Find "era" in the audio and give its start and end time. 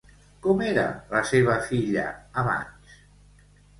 0.67-0.85